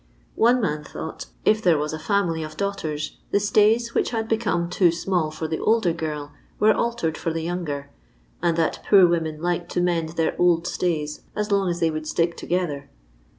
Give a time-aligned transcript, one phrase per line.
[0.33, 1.25] One man thought.
[1.45, 4.91] I if there was a fiunily of daughters, the stays I which had became too
[4.91, 7.91] small for the elder girl were I altered for the younger,
[8.41, 11.91] and that poor women liked I to mend their old stays as long as they
[11.91, 12.89] would stick together.